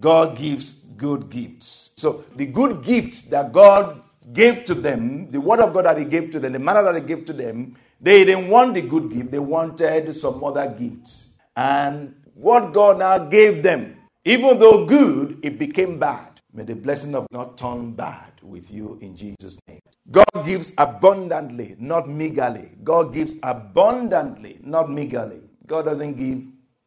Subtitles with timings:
[0.00, 1.92] God gives good gifts.
[1.96, 6.04] So the good gifts that God gave to them, the word of God that He
[6.04, 9.10] gave to them, the manna that He gave to them, they didn't want the good
[9.12, 11.38] gift, they wanted some other gifts.
[11.56, 16.40] And what God now gave them, even though good, it became bad.
[16.52, 19.80] May the blessing of God turn bad with you in Jesus' name.
[20.10, 22.72] God gives abundantly, not meagerly.
[22.82, 25.40] God gives abundantly, not meagerly.
[25.66, 26.38] God doesn't give,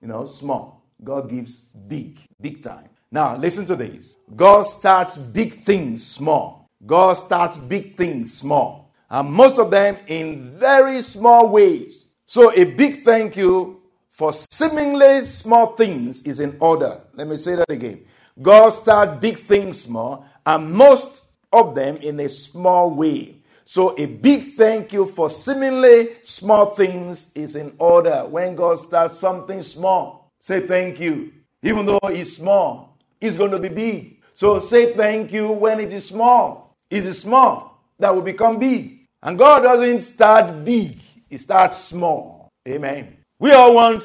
[0.00, 0.82] you know, small.
[1.04, 2.88] God gives big, big time.
[3.12, 4.16] Now, listen to this.
[4.34, 6.70] God starts big things small.
[6.86, 8.90] God starts big things small.
[9.10, 12.06] And most of them in very small ways.
[12.24, 16.98] So, a big thank you for seemingly small things is in order.
[17.12, 18.06] Let me say that again.
[18.40, 23.36] God starts big things small, and most of them in a small way.
[23.66, 28.24] So, a big thank you for seemingly small things is in order.
[28.26, 31.30] When God starts something small, say thank you.
[31.62, 32.91] Even though it's small,
[33.22, 34.22] it's going to be big.
[34.34, 36.76] So, say thank you when it is small.
[36.90, 39.06] It is small that will become big.
[39.22, 40.98] And God doesn't start big,
[41.28, 42.50] He starts small.
[42.66, 43.16] Amen.
[43.38, 44.02] We all want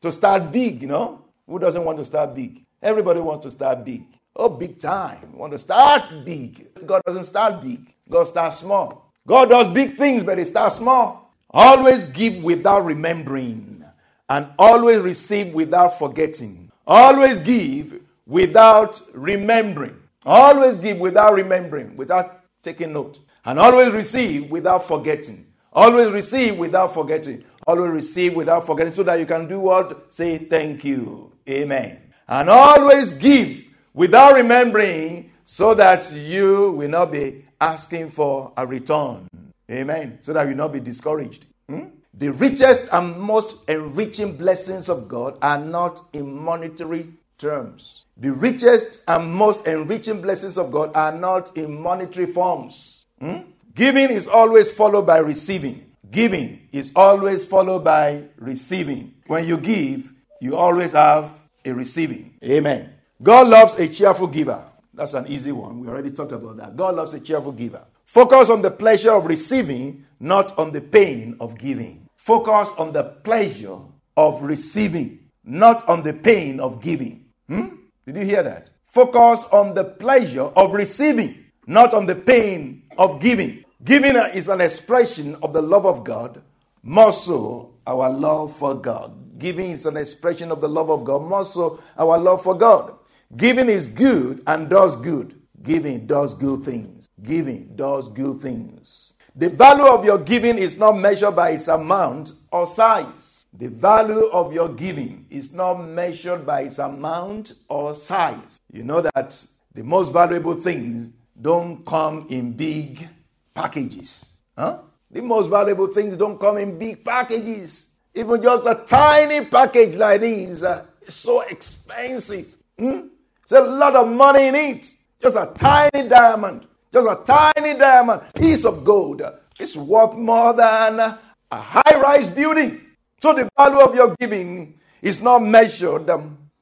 [0.00, 1.24] to start big, you know.
[1.46, 2.64] Who doesn't want to start big?
[2.82, 4.04] Everybody wants to start big.
[4.34, 5.36] Oh, big time.
[5.36, 6.68] Want to start big.
[6.86, 7.94] God doesn't start big.
[8.08, 9.12] God starts small.
[9.26, 11.32] God does big things, but He starts small.
[11.50, 13.84] Always give without remembering,
[14.28, 16.70] and always receive without forgetting.
[16.86, 18.00] Always give
[18.32, 19.94] without remembering.
[20.24, 23.18] Always give without remembering, without taking note.
[23.44, 25.46] And always receive without forgetting.
[25.72, 27.44] Always receive without forgetting.
[27.66, 30.12] Always receive without forgetting so that you can do what?
[30.12, 31.32] Say thank you.
[31.48, 31.98] Amen.
[32.26, 39.28] And always give without remembering so that you will not be asking for a return.
[39.70, 40.18] Amen.
[40.22, 41.44] So that you will not be discouraged.
[41.68, 41.88] Hmm?
[42.14, 47.08] The richest and most enriching blessings of God are not in monetary
[47.42, 48.04] terms.
[48.16, 53.04] The richest and most enriching blessings of God are not in monetary forms.
[53.18, 53.38] Hmm?
[53.74, 55.92] Giving is always followed by receiving.
[56.10, 59.14] Giving is always followed by receiving.
[59.26, 61.32] When you give, you always have
[61.64, 62.34] a receiving.
[62.44, 62.92] Amen.
[63.22, 64.62] God loves a cheerful giver.
[64.94, 65.80] That's an easy one.
[65.80, 66.76] We already talked about that.
[66.76, 67.82] God loves a cheerful giver.
[68.04, 72.08] Focus on the pleasure of receiving, not on the pain of giving.
[72.16, 73.78] Focus on the pleasure
[74.16, 77.21] of receiving, not on the pain of giving.
[77.52, 77.76] Hmm?
[78.06, 78.70] Did you hear that?
[78.86, 83.62] Focus on the pleasure of receiving, not on the pain of giving.
[83.84, 86.40] Giving is an expression of the love of God,
[86.82, 89.38] more so our love for God.
[89.38, 92.94] Giving is an expression of the love of God, more so our love for God.
[93.36, 95.38] Giving is good and does good.
[95.62, 97.06] Giving does good things.
[97.22, 99.12] Giving does good things.
[99.36, 103.31] The value of your giving is not measured by its amount or size.
[103.58, 108.60] The value of your giving is not measured by its amount or size.
[108.72, 113.06] You know that the most valuable things don't come in big
[113.54, 114.30] packages.
[114.56, 114.78] Huh?
[115.10, 117.90] The most valuable things don't come in big packages.
[118.14, 122.56] Even just a tiny package like this uh, is so expensive.
[122.78, 123.08] Hmm?
[123.48, 124.90] There's a lot of money in it.
[125.22, 129.22] Just a tiny diamond, just a tiny diamond, piece of gold.
[129.60, 131.20] It's worth more than a
[131.52, 132.80] high rise building.
[133.22, 136.10] So the value of your giving is not measured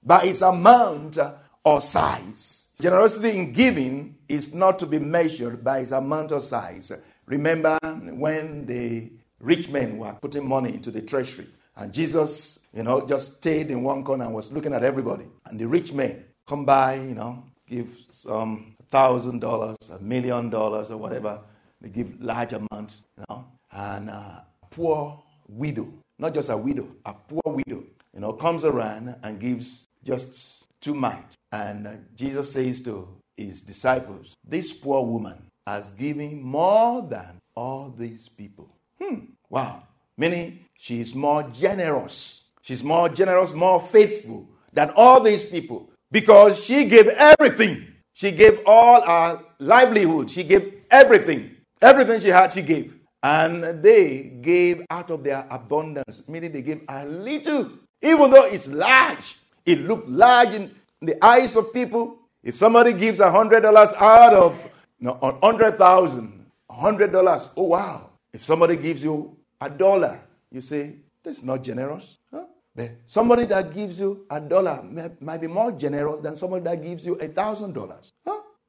[0.02, 1.18] by its amount
[1.64, 2.68] or size.
[2.78, 6.92] Generosity in giving is not to be measured by its amount or size.
[7.24, 9.10] Remember when the
[9.40, 13.82] rich men were putting money into the treasury, and Jesus, you know, just stayed in
[13.82, 15.24] one corner and was looking at everybody.
[15.46, 20.90] And the rich men come by, you know, give some thousand dollars, a million dollars,
[20.90, 21.40] or whatever.
[21.80, 23.46] They give large amounts, you know.
[23.72, 25.88] And a poor widow,
[26.20, 27.82] not just a widow, a poor widow,
[28.14, 31.36] you know, comes around and gives just two mites.
[31.50, 37.92] And uh, Jesus says to his disciples, This poor woman has given more than all
[37.96, 38.68] these people.
[39.00, 39.32] Hmm.
[39.48, 39.84] Wow.
[40.16, 42.50] Meaning she is more generous.
[42.60, 47.86] She's more generous, more faithful than all these people because she gave everything.
[48.12, 50.30] She gave all her livelihood.
[50.30, 51.56] She gave everything.
[51.80, 52.99] Everything she had, she gave.
[53.22, 57.70] And they gave out of their abundance, meaning they gave a little,
[58.00, 59.36] even though it's large.
[59.66, 62.18] It looked large in the eyes of people.
[62.42, 64.64] If somebody gives a hundred dollars out of
[65.00, 68.10] no, hundred thousand, a hundred dollars, oh wow.
[68.32, 70.20] If somebody gives you a dollar,
[70.50, 72.16] you say, that's not generous.
[72.30, 72.44] Huh?
[72.74, 74.82] But somebody that gives you a dollar
[75.20, 78.12] might be more generous than somebody that gives you a thousand dollars.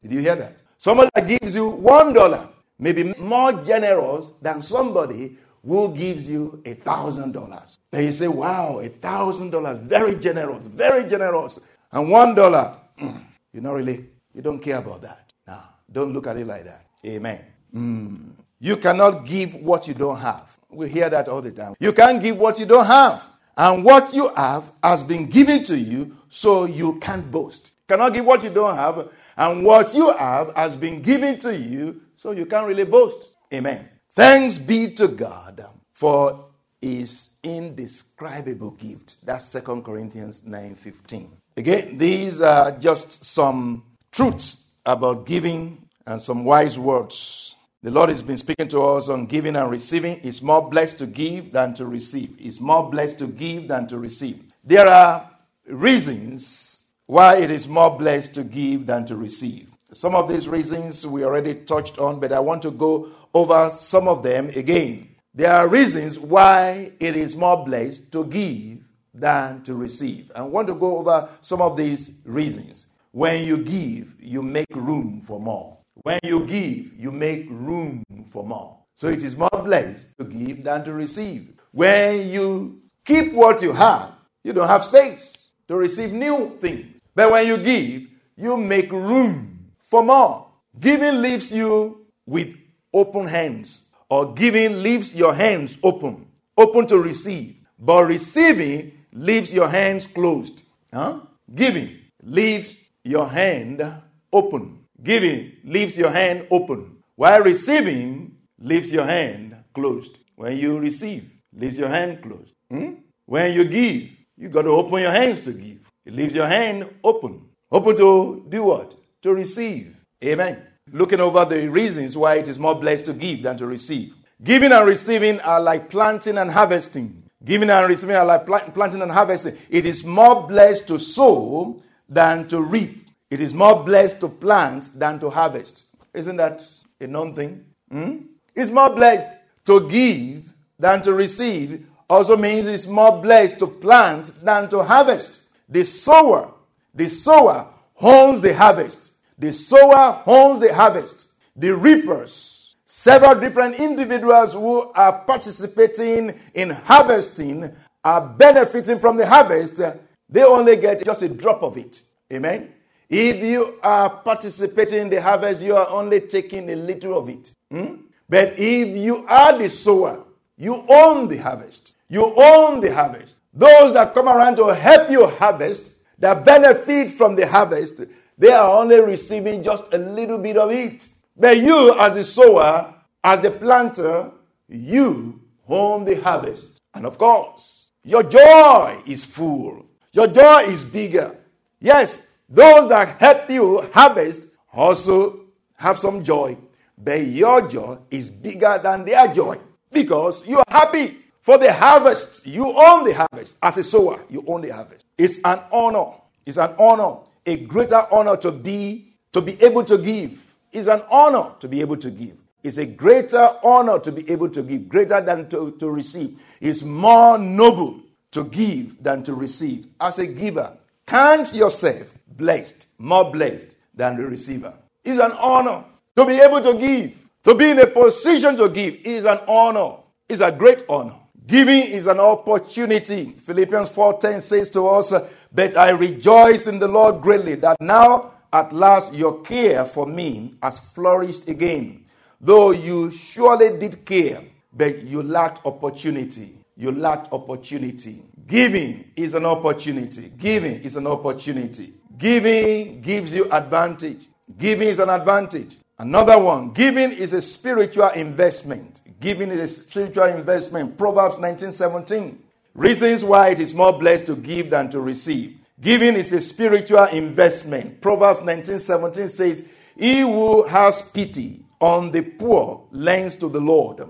[0.02, 0.58] Did you hear that?
[0.78, 2.50] Somebody that gives you one dollar
[2.82, 7.80] may be more generous than somebody who gives you a thousand dollars.
[7.92, 11.60] Then you say, wow, a thousand dollars, very generous, very generous.
[11.92, 13.22] And one dollar, mm,
[13.54, 15.32] You're not really, you don't care about that.
[15.46, 16.86] Now, don't look at it like that.
[17.06, 17.40] Amen.
[17.76, 18.32] Mm.
[18.60, 20.44] You cannot give what you don't have.
[20.70, 21.76] We hear that all the time.
[21.80, 23.26] You can't give what you don't have.
[23.58, 27.72] And what you have has been given to you, so you can't boast.
[27.90, 31.56] You cannot give what you don't have, and what you have has been given to
[31.56, 33.30] you, so you can't really boast.
[33.52, 33.90] Amen.
[34.14, 36.46] Thanks be to God for
[36.80, 39.26] his indescribable gift.
[39.26, 41.30] That's Second Corinthians 9:15.
[41.58, 47.56] Again, these are just some truths about giving and some wise words.
[47.82, 50.20] The Lord has been speaking to us on giving and receiving.
[50.24, 52.36] It's more blessed to give than to receive.
[52.40, 54.44] It's more blessed to give than to receive.
[54.64, 55.28] There are
[55.66, 59.71] reasons why it is more blessed to give than to receive.
[59.94, 64.08] Some of these reasons we already touched on, but I want to go over some
[64.08, 65.10] of them again.
[65.34, 70.32] There are reasons why it is more blessed to give than to receive.
[70.34, 72.88] I want to go over some of these reasons.
[73.12, 75.78] When you give, you make room for more.
[76.04, 78.78] When you give, you make room for more.
[78.96, 81.54] So it is more blessed to give than to receive.
[81.72, 84.12] When you keep what you have,
[84.44, 85.34] you don't have space
[85.68, 86.86] to receive new things.
[87.14, 88.08] But when you give,
[88.38, 89.51] you make room
[89.92, 90.48] for more.
[90.80, 92.56] Giving leaves you with
[92.94, 96.26] open hands, or giving leaves your hands open,
[96.58, 97.58] open to receive.
[97.78, 100.64] But receiving leaves your hands closed.
[100.94, 101.20] Huh?
[101.54, 103.84] Giving leaves your hand
[104.32, 104.86] open.
[105.04, 106.98] Giving leaves your hand open.
[107.16, 110.20] While receiving leaves your hand closed.
[110.36, 112.54] When you receive, leaves your hand closed.
[112.70, 112.94] Hmm?
[113.26, 115.80] When you give, you got to open your hands to give.
[116.06, 117.50] It leaves your hand open.
[117.72, 119.01] Open to do what?
[119.22, 119.96] To receive.
[120.24, 120.66] Amen.
[120.92, 124.16] Looking over the reasons why it is more blessed to give than to receive.
[124.44, 127.24] Giving and receiving are like planting and harvesting.
[127.44, 129.58] Giving and receiving are like planting and harvesting.
[129.70, 133.08] It is more blessed to sow than to reap.
[133.30, 135.96] It is more blessed to plant than to harvest.
[136.14, 136.64] Isn't that
[137.00, 137.66] a known thing?
[137.92, 138.18] Hmm?
[138.56, 139.30] It's more blessed
[139.66, 141.86] to give than to receive.
[142.10, 145.44] Also means it's more blessed to plant than to harvest.
[145.70, 146.54] The sower,
[146.94, 147.68] the sower
[148.02, 149.14] owns the harvest.
[149.38, 151.34] The sower owns the harvest.
[151.56, 152.52] The reapers
[152.94, 159.80] Several different individuals who are participating in harvesting are benefiting from the harvest.
[160.28, 162.02] They only get just a drop of it.
[162.34, 162.74] Amen.
[163.10, 167.56] If you are participating in the harvest, you are only taking a little of it.
[167.72, 167.96] Hmm?
[168.28, 170.26] But if you are the sower,
[170.58, 171.94] you own the harvest.
[172.10, 173.36] You own the harvest.
[173.54, 175.91] Those that come around to help you harvest,
[176.22, 178.02] that benefit from the harvest,
[178.38, 181.08] they are only receiving just a little bit of it.
[181.36, 184.32] But you, as the sower, as the planter,
[184.70, 186.80] you own the harvest.
[186.94, 189.86] And of course, your joy is full.
[190.14, 191.36] Your joy is bigger.
[191.80, 195.42] Yes, those that help you harvest also
[195.76, 196.58] have some joy.
[196.98, 199.58] But your joy is bigger than their joy
[199.92, 202.46] because you are happy for the harvest.
[202.46, 203.58] You own the harvest.
[203.64, 205.06] As a sower, you own the harvest.
[205.22, 206.14] It's an honor.
[206.46, 210.42] It's an honor, a greater honor to be to be able to give
[210.72, 212.38] it's an honor to be able to give.
[212.64, 216.40] It's a greater honor to be able to give, greater than to, to receive.
[216.60, 218.00] It's more noble
[218.32, 219.88] to give than to receive.
[220.00, 224.74] As a giver, count yourself blessed, more blessed than the receiver.
[225.04, 225.84] It's an honor
[226.16, 229.98] to be able to give, to be in a position to give is an honor.
[230.30, 231.16] It's a great honor.
[231.46, 233.34] Giving is an opportunity.
[233.46, 235.14] Philippians 4:10 says to us,
[235.52, 240.56] "But I rejoice in the Lord greatly that now at last your care for me
[240.62, 242.06] has flourished again.
[242.40, 244.42] Though you surely did care,
[244.74, 246.58] but you lacked opportunity.
[246.76, 248.24] You lacked opportunity.
[248.48, 250.32] Giving is an opportunity.
[250.38, 251.94] Giving is an opportunity.
[252.18, 254.28] Giving gives you advantage.
[254.58, 255.78] Giving is an advantage.
[255.98, 259.01] Another one, giving is a spiritual investment.
[259.22, 260.98] Giving is a spiritual investment.
[260.98, 262.40] Proverbs 19:17.
[262.74, 265.58] Reasons why it is more blessed to give than to receive.
[265.80, 268.02] Giving is a spiritual investment.
[268.02, 274.02] Proverbs 19:17 says, "He who has pity on the poor lends to the Lord,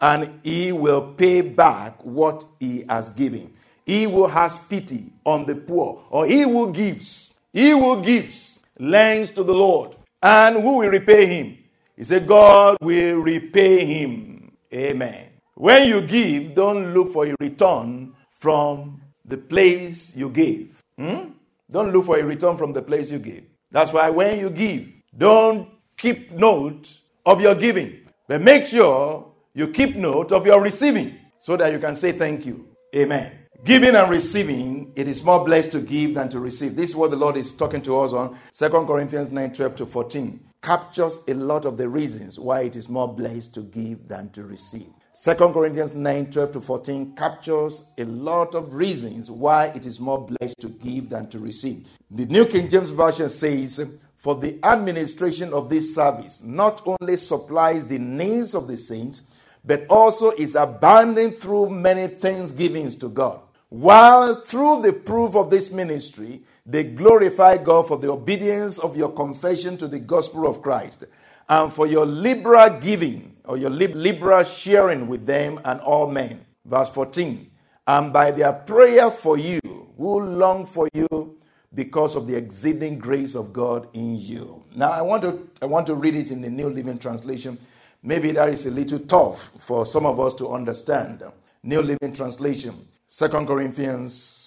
[0.00, 3.50] and he will pay back what he has given."
[3.84, 9.30] He who has pity on the poor, or he who gives, he who gives lends
[9.32, 9.90] to the Lord,
[10.22, 11.58] and who will repay him?
[11.96, 14.33] He said, God will repay him.
[14.74, 15.28] Amen.
[15.54, 20.82] When you give, don't look for a return from the place you gave.
[20.98, 21.30] Hmm?
[21.70, 23.44] Don't look for a return from the place you give.
[23.70, 26.88] That's why when you give, don't keep note
[27.24, 31.78] of your giving, but make sure you keep note of your receiving so that you
[31.78, 32.68] can say thank you.
[32.94, 33.32] Amen.
[33.64, 36.76] Giving and receiving, it is more blessed to give than to receive.
[36.76, 39.86] This is what the Lord is talking to us on 2 Corinthians 9 12 to
[39.86, 40.40] 14.
[40.64, 44.44] Captures a lot of the reasons why it is more blessed to give than to
[44.44, 44.88] receive.
[45.22, 50.26] 2 Corinthians 9 12 to 14 captures a lot of reasons why it is more
[50.26, 51.86] blessed to give than to receive.
[52.10, 57.86] The New King James Version says, For the administration of this service not only supplies
[57.86, 59.28] the needs of the saints,
[59.66, 63.42] but also is abounding through many thanksgivings to God.
[63.68, 69.12] While through the proof of this ministry, they glorify God for the obedience of your
[69.12, 71.04] confession to the gospel of Christ
[71.48, 76.44] and for your liberal giving or your liberal sharing with them and all men.
[76.64, 77.50] Verse 14.
[77.86, 79.60] And by their prayer for you,
[79.96, 81.38] who long for you
[81.74, 84.64] because of the exceeding grace of God in you.
[84.74, 87.58] Now I want to I want to read it in the New Living Translation.
[88.02, 91.22] Maybe that is a little tough for some of us to understand.
[91.62, 94.43] New Living Translation, 2 Corinthians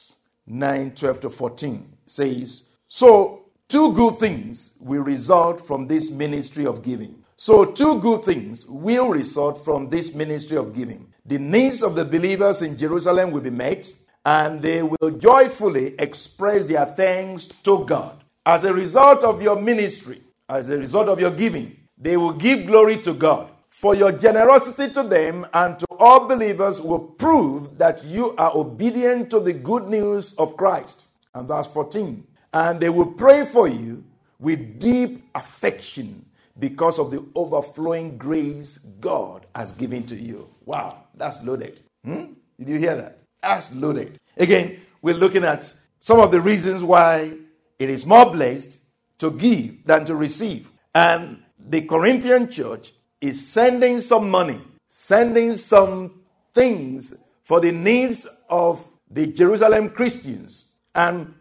[0.48, 6.82] 9, 12 to 14 says, So two good things will result from this ministry of
[6.82, 7.24] giving.
[7.40, 11.14] So, two good things will result from this ministry of giving.
[11.24, 13.88] The needs of the believers in Jerusalem will be met,
[14.26, 18.24] and they will joyfully express their thanks to God.
[18.44, 22.66] As a result of your ministry, as a result of your giving, they will give
[22.66, 23.50] glory to God.
[23.70, 29.30] For your generosity to them and to all believers will prove that you are obedient
[29.32, 31.08] to the good news of Christ.
[31.34, 32.26] And verse 14.
[32.54, 34.04] And they will pray for you
[34.40, 36.26] with deep affection
[36.60, 40.48] because of the overflowing grace God has given to you.
[40.66, 41.82] Wow, that's loaded.
[42.04, 42.34] Hmm?
[42.58, 43.20] Did you hear that?
[43.42, 44.20] That's loaded.
[44.36, 47.34] Again, we're looking at some of the reasons why
[47.80, 48.80] it is more blessed
[49.20, 50.72] to give than to receive.
[50.94, 56.22] And the Corinthian church is sending some money, sending some
[56.54, 60.74] things for the needs of the Jerusalem Christians.
[60.96, 61.34] And